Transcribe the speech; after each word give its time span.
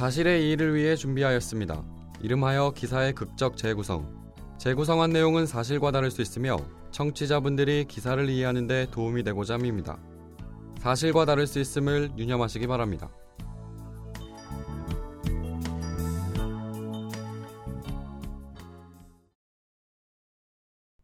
사실의 0.00 0.46
이의를 0.46 0.74
위해 0.74 0.96
준비하였습니다. 0.96 1.84
이름하여 2.22 2.72
기사의 2.74 3.12
극적 3.12 3.58
재구성. 3.58 4.32
재구성한 4.56 5.10
내용은 5.10 5.44
사실과 5.44 5.90
다를 5.90 6.10
수 6.10 6.22
있으며 6.22 6.56
청취자분들이 6.90 7.84
기사를 7.84 8.26
이해하는 8.26 8.66
데 8.66 8.86
도움이 8.90 9.24
되고자 9.24 9.56
합니다. 9.56 9.98
사실과 10.78 11.26
다를 11.26 11.46
수 11.46 11.60
있음을 11.60 12.12
유념하시기 12.16 12.66
바랍니다. 12.66 13.10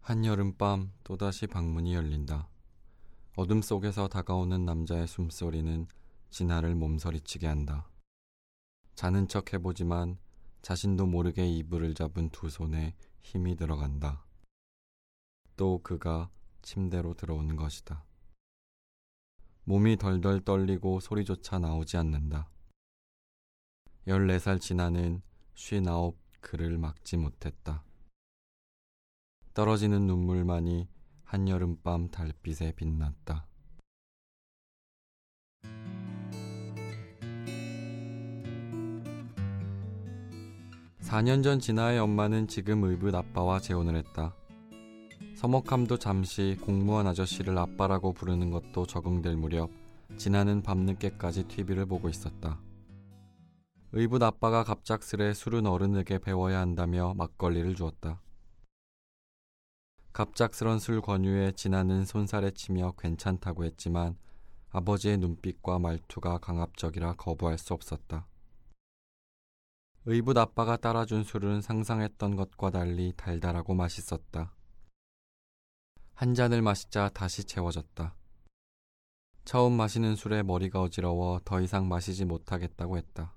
한여름밤 0.00 0.92
또다시 1.04 1.46
방문이 1.46 1.94
열린다. 1.94 2.48
어둠 3.36 3.60
속에서 3.60 4.08
다가오는 4.08 4.64
남자의 4.64 5.06
숨소리는 5.06 5.86
진아를 6.30 6.74
몸서리치게 6.74 7.46
한다. 7.46 7.90
자는 8.96 9.28
척 9.28 9.52
해보지만 9.52 10.16
자신도 10.62 11.06
모르게 11.06 11.46
이불을 11.46 11.94
잡은 11.94 12.30
두 12.30 12.48
손에 12.48 12.96
힘이 13.20 13.54
들어간다. 13.54 14.24
또 15.54 15.82
그가 15.82 16.30
침대로 16.62 17.12
들어오는 17.12 17.56
것이다. 17.56 18.04
몸이 19.64 19.98
덜덜 19.98 20.40
떨리고 20.40 21.00
소리조차 21.00 21.58
나오지 21.58 21.98
않는다. 21.98 22.48
14살 24.08 24.60
지나는 24.60 25.20
쉰아홉 25.54 26.18
그를 26.40 26.78
막지 26.78 27.18
못했다. 27.18 27.84
떨어지는 29.52 30.06
눈물만이 30.06 30.88
한여름밤 31.24 32.08
달빛에 32.08 32.72
빛났다. 32.72 33.46
4년 41.06 41.44
전 41.44 41.60
진아의 41.60 42.00
엄마는 42.00 42.48
지금 42.48 42.82
의붓 42.82 43.14
아빠와 43.14 43.60
재혼을 43.60 43.94
했다. 43.94 44.34
서먹함도 45.36 45.98
잠시 45.98 46.58
공무원 46.60 47.06
아저씨를 47.06 47.56
아빠라고 47.56 48.12
부르는 48.12 48.50
것도 48.50 48.86
적응될 48.86 49.36
무렵 49.36 49.70
진아는 50.16 50.62
밤늦게까지 50.62 51.44
TV를 51.44 51.86
보고 51.86 52.08
있었다. 52.08 52.60
의붓 53.92 54.20
아빠가 54.24 54.64
갑작스레 54.64 55.32
술은 55.32 55.66
어른에게 55.66 56.18
배워야 56.18 56.58
한다며 56.58 57.14
막걸리를 57.14 57.76
주었다. 57.76 58.20
갑작스런 60.12 60.80
술 60.80 61.00
권유에 61.00 61.52
진아는 61.52 62.04
손살에 62.04 62.50
치며 62.50 62.94
괜찮다고 62.98 63.64
했지만 63.64 64.16
아버지의 64.70 65.18
눈빛과 65.18 65.78
말투가 65.78 66.38
강압적이라 66.38 67.12
거부할 67.12 67.58
수 67.58 67.74
없었다. 67.74 68.26
의붓 70.08 70.38
아빠가 70.38 70.76
따라준 70.76 71.24
술은 71.24 71.62
상상했던 71.62 72.36
것과 72.36 72.70
달리 72.70 73.12
달달하고 73.16 73.74
맛있었다. 73.74 74.54
한 76.14 76.32
잔을 76.32 76.62
마시자 76.62 77.08
다시 77.08 77.42
채워졌다. 77.42 78.14
처음 79.44 79.72
마시는 79.72 80.14
술에 80.14 80.44
머리가 80.44 80.80
어지러워 80.80 81.40
더 81.44 81.60
이상 81.60 81.88
마시지 81.88 82.24
못하겠다고 82.24 82.98
했다. 82.98 83.34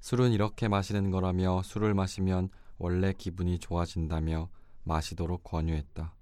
술은 0.00 0.32
이렇게 0.32 0.66
마시는 0.66 1.10
거라며 1.10 1.62
술을 1.62 1.92
마시면 1.92 2.48
원래 2.78 3.12
기분이 3.12 3.58
좋아진다며 3.58 4.48
마시도록 4.84 5.44
권유했다. 5.44 6.14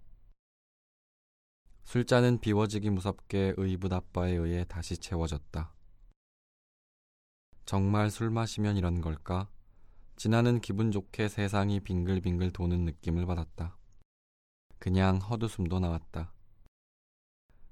술잔은 1.84 2.41
비워지기 2.41 2.91
무섭게 2.91 3.55
의붓 3.57 3.92
아빠에 3.92 4.33
의해 4.33 4.64
다시 4.64 4.98
채워졌다. 4.98 5.73
정말 7.64 8.10
술 8.10 8.30
마시면 8.30 8.77
이런 8.77 9.00
걸까? 9.00 9.48
진아는 10.17 10.61
기분 10.61 10.90
좋게 10.90 11.28
세상이 11.28 11.80
빙글빙글 11.80 12.52
도는 12.52 12.84
느낌을 12.84 13.27
받았다. 13.27 13.77
그냥 14.78 15.17
헛웃음도 15.18 15.78
나왔다. 15.80 16.33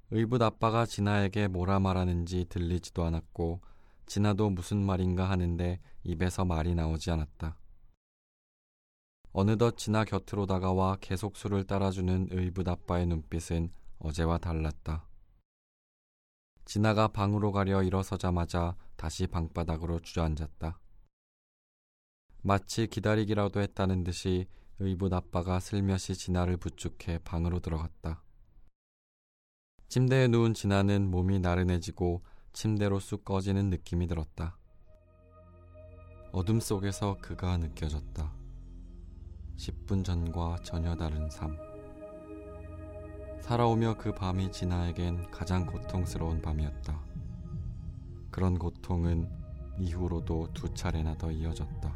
의붓 0.09 0.41
아빠가 0.41 0.85
진아에게 0.85 1.47
뭐라 1.47 1.79
말하는지 1.79 2.45
들리지도 2.49 3.03
않았고 3.03 3.61
진아도 4.05 4.49
무슨 4.49 4.83
말인가 4.83 5.29
하는데 5.29 5.79
입에서 6.03 6.43
말이 6.43 6.75
나오지 6.75 7.11
않았다. 7.11 7.57
어느덧 9.33 9.77
진아 9.77 10.03
곁으로 10.03 10.45
다가와 10.45 10.97
계속 10.99 11.37
술을 11.37 11.65
따라주는 11.65 12.27
의붓 12.31 12.67
아빠의 12.67 13.07
눈빛은 13.07 13.71
어제와 13.99 14.39
달랐다. 14.39 15.07
진아가 16.65 17.07
방으로 17.07 17.53
가려 17.53 17.81
일어서자마자 17.83 18.75
다시 19.01 19.25
방바닥으로 19.25 19.99
주저앉았다. 20.01 20.79
마치 22.43 22.85
기다리기라도 22.85 23.59
했다는 23.59 24.03
듯이 24.03 24.45
의붓 24.77 25.11
아빠가 25.11 25.59
슬며시 25.59 26.13
진아를 26.13 26.57
부축해 26.57 27.17
방으로 27.23 27.61
들어갔다. 27.61 28.23
침대에 29.87 30.27
누운 30.27 30.53
진아는 30.53 31.09
몸이 31.09 31.39
나른해지고 31.39 32.21
침대로 32.53 32.99
쑥 32.99 33.25
꺼지는 33.25 33.71
느낌이 33.71 34.05
들었다. 34.05 34.59
어둠 36.31 36.59
속에서 36.59 37.17
그가 37.21 37.57
느껴졌다. 37.57 38.31
10분 39.57 40.05
전과 40.05 40.57
전혀 40.63 40.95
다른 40.95 41.27
삶. 41.31 41.57
살아오며 43.41 43.97
그 43.97 44.13
밤이 44.13 44.51
진아에겐 44.51 45.31
가장 45.31 45.65
고통스러운 45.65 46.39
밤이었다. 46.43 47.11
그런 48.31 48.57
고통은 48.57 49.29
이후로도 49.79 50.53
두 50.53 50.73
차례나 50.73 51.17
더 51.17 51.31
이어졌다. 51.31 51.95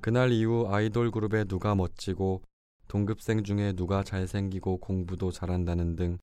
그날 0.00 0.32
이후 0.32 0.66
아이돌 0.68 1.10
그룹에 1.10 1.44
누가 1.44 1.74
멋지고 1.74 2.42
동급생 2.88 3.44
중에 3.44 3.74
누가 3.74 4.02
잘생기고 4.02 4.78
공부도 4.78 5.30
잘한다는 5.30 5.94
등 5.96 6.18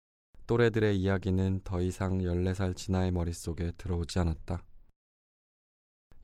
또래들의 0.48 0.98
이야기는 1.00 1.62
더 1.64 1.82
이상 1.82 2.20
14살 2.20 2.76
진아의 2.76 3.12
머릿속에 3.12 3.72
들어오지 3.78 4.20
않았다. 4.20 4.64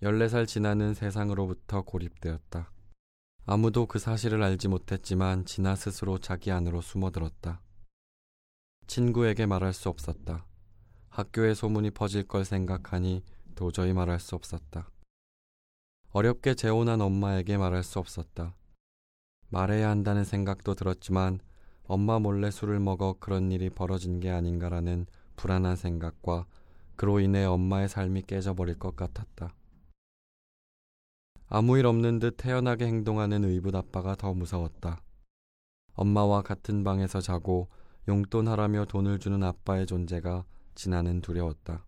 14살 0.01 0.47
진아는 0.47 0.93
세상으로부터 0.93 1.83
고립되었다. 1.83 2.71
아무도 3.45 3.85
그 3.85 3.99
사실을 3.99 4.41
알지 4.41 4.69
못했지만 4.69 5.45
진아 5.45 5.75
스스로 5.75 6.17
자기 6.17 6.51
안으로 6.51 6.81
숨어들었다. 6.81 7.61
친구에게 8.87 9.45
말할 9.45 9.73
수 9.73 9.89
없었다. 9.89 10.45
학교에 11.13 11.53
소문이 11.53 11.91
퍼질 11.91 12.23
걸 12.23 12.43
생각하니 12.43 13.21
도저히 13.53 13.93
말할 13.93 14.19
수 14.19 14.33
없었다. 14.33 14.89
어렵게 16.09 16.55
재혼한 16.55 17.01
엄마에게 17.01 17.55
말할 17.55 17.83
수 17.83 17.99
없었다. 17.99 18.55
말해야 19.49 19.91
한다는 19.91 20.23
생각도 20.23 20.73
들었지만 20.73 21.39
엄마 21.83 22.17
몰래 22.17 22.49
술을 22.49 22.79
먹어 22.79 23.15
그런 23.19 23.51
일이 23.51 23.69
벌어진 23.69 24.19
게 24.19 24.31
아닌가라는 24.31 25.05
불안한 25.35 25.75
생각과 25.75 26.47
그로 26.95 27.19
인해 27.19 27.45
엄마의 27.45 27.89
삶이 27.89 28.23
깨져버릴 28.23 28.79
것 28.79 28.95
같았다. 28.95 29.53
아무 31.47 31.77
일 31.77 31.85
없는 31.85 32.17
듯 32.17 32.37
태연하게 32.37 32.87
행동하는 32.87 33.45
의붓 33.45 33.75
아빠가 33.75 34.15
더 34.15 34.33
무서웠다. 34.33 35.03
엄마와 35.93 36.41
같은 36.41 36.83
방에서 36.83 37.21
자고 37.21 37.69
용돈하라며 38.07 38.85
돈을 38.85 39.19
주는 39.19 39.43
아빠의 39.43 39.85
존재가 39.85 40.45
진아는 40.75 41.21
두려웠다. 41.21 41.85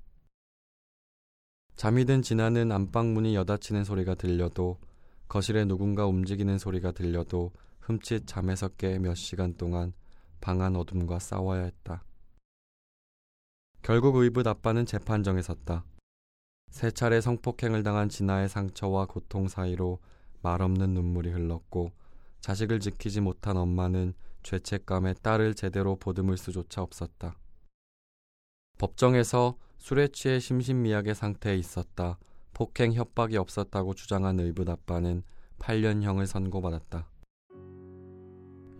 잠이 1.75 2.05
든 2.05 2.21
진아는 2.21 2.71
안방 2.71 3.13
문이 3.13 3.35
여닫히는 3.35 3.83
소리가 3.83 4.15
들려도 4.15 4.79
거실에 5.27 5.65
누군가 5.65 6.05
움직이는 6.05 6.57
소리가 6.57 6.91
들려도 6.91 7.51
흠칫 7.81 8.25
잠에서 8.25 8.69
깨 8.69 8.97
몇 8.99 9.15
시간 9.15 9.53
동안 9.55 9.93
방 10.41 10.61
안 10.61 10.75
어둠과 10.75 11.19
싸워야 11.19 11.63
했다. 11.63 12.03
결국 13.81 14.15
의붓 14.15 14.47
아빠는 14.47 14.85
재판정에 14.85 15.41
섰다. 15.41 15.85
세 16.69 16.91
차례 16.91 17.21
성폭행을 17.21 17.83
당한 17.83 18.09
진아의 18.09 18.49
상처와 18.49 19.05
고통 19.05 19.47
사이로 19.47 19.99
말없는 20.41 20.93
눈물이 20.93 21.31
흘렀고 21.31 21.91
자식을 22.41 22.79
지키지 22.79 23.21
못한 23.21 23.57
엄마는 23.57 24.13
죄책감에 24.43 25.15
딸을 25.21 25.55
제대로 25.55 25.95
보듬을 25.95 26.37
수조차 26.37 26.81
없었다. 26.81 27.37
법정에서 28.77 29.57
술에 29.77 30.09
취해 30.09 30.39
심신미약의 30.39 31.15
상태에 31.15 31.55
있었다. 31.55 32.17
폭행 32.53 32.93
협박이 32.93 33.37
없었다고 33.37 33.93
주장한 33.93 34.39
의붓 34.39 34.69
아빠는 34.69 35.23
8년형을 35.59 36.25
선고받았다. 36.25 37.09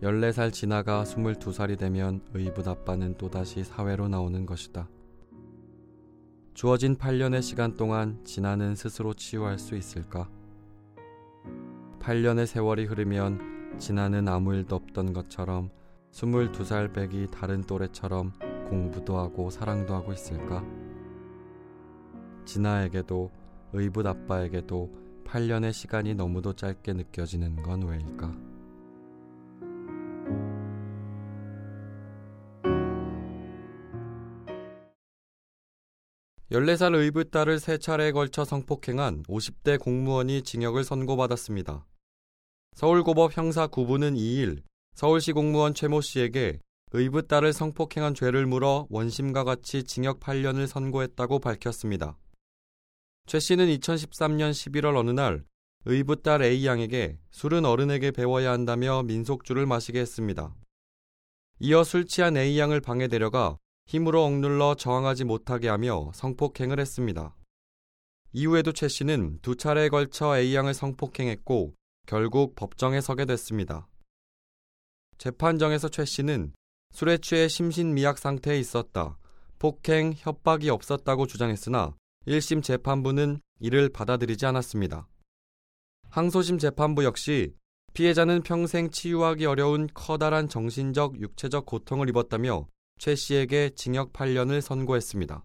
14살 0.02 0.52
지나가 0.52 1.04
22살이 1.04 1.78
되면 1.78 2.20
의붓 2.34 2.68
아빠는 2.68 3.16
또다시 3.16 3.64
사회로 3.64 4.08
나오는 4.08 4.44
것이다. 4.44 4.88
주어진 6.52 6.96
8년의 6.96 7.40
시간 7.42 7.74
동안 7.74 8.22
진아는 8.24 8.74
스스로 8.74 9.14
치유할 9.14 9.58
수 9.58 9.76
있을까? 9.76 10.28
8년의 12.00 12.46
세월이 12.46 12.84
흐르면 12.84 13.78
진아는 13.78 14.28
아무 14.28 14.54
일도 14.54 14.76
없던 14.76 15.12
것처럼 15.14 15.70
22살 16.12 16.94
백이 16.94 17.28
다른 17.30 17.62
또래처럼 17.62 18.32
공부도 18.68 19.18
하고 19.18 19.50
사랑도 19.50 19.94
하고 19.94 20.12
있을까? 20.12 20.64
진아에게도 22.44 23.30
의붓 23.72 24.06
아빠에게도 24.06 25.06
8년의 25.24 25.72
시간이 25.72 26.14
너무도 26.14 26.52
짧게 26.54 26.92
느껴지는 26.92 27.62
건 27.62 27.82
왜일까? 27.82 28.56
14살 36.52 36.94
의붓 36.94 37.32
딸을 37.32 37.58
세 37.58 37.76
차례에 37.76 38.12
걸쳐 38.12 38.44
성폭행한 38.44 39.24
50대 39.24 39.80
공무원이 39.80 40.42
징역을 40.42 40.84
선고받았습니다. 40.84 41.84
서울고법 42.76 43.36
형사 43.36 43.66
9부는 43.66 44.16
2일 44.16 44.62
서울시 44.94 45.32
공무원 45.32 45.74
최모 45.74 46.00
씨에게 46.00 46.60
의붓 46.98 47.28
딸을 47.28 47.52
성폭행한 47.52 48.14
죄를 48.14 48.46
물어 48.46 48.86
원심과 48.88 49.44
같이 49.44 49.84
징역 49.84 50.18
8년을 50.18 50.66
선고했다고 50.66 51.40
밝혔습니다. 51.40 52.16
최 53.26 53.38
씨는 53.38 53.66
2013년 53.66 54.50
11월 54.52 54.96
어느 54.96 55.10
날 55.10 55.44
의붓 55.84 56.22
딸 56.22 56.40
A양에게 56.40 57.18
술은 57.32 57.66
어른에게 57.66 58.12
배워야 58.12 58.50
한다며 58.50 59.02
민속주를 59.02 59.66
마시게 59.66 60.00
했습니다. 60.00 60.54
이어 61.58 61.84
술 61.84 62.06
취한 62.06 62.34
A양을 62.38 62.80
방에 62.80 63.08
데려가 63.08 63.58
힘으로 63.84 64.24
억눌러 64.24 64.76
저항하지 64.76 65.24
못하게 65.24 65.68
하며 65.68 66.10
성폭행을 66.14 66.80
했습니다. 66.80 67.36
이후에도 68.32 68.72
최 68.72 68.88
씨는 68.88 69.40
두 69.42 69.56
차례에 69.56 69.90
걸쳐 69.90 70.38
A양을 70.38 70.72
성폭행했고 70.72 71.74
결국 72.06 72.54
법정에 72.54 73.02
서게 73.02 73.26
됐습니다. 73.26 73.86
재판정에서 75.18 75.90
최 75.90 76.06
씨는 76.06 76.54
술에 76.92 77.18
취해 77.18 77.48
심신미약 77.48 78.18
상태에 78.18 78.58
있었다. 78.58 79.18
폭행, 79.58 80.14
협박이 80.16 80.70
없었다고 80.70 81.26
주장했으나 81.26 81.94
1심 82.26 82.62
재판부는 82.62 83.40
이를 83.60 83.88
받아들이지 83.88 84.46
않았습니다. 84.46 85.08
항소심 86.10 86.58
재판부 86.58 87.04
역시 87.04 87.54
피해자는 87.94 88.42
평생 88.42 88.90
치유하기 88.90 89.46
어려운 89.46 89.88
커다란 89.94 90.48
정신적, 90.48 91.20
육체적 91.20 91.64
고통을 91.66 92.08
입었다며 92.08 92.66
최 92.98 93.14
씨에게 93.14 93.70
징역 93.74 94.12
8년을 94.12 94.60
선고했습니다. 94.60 95.44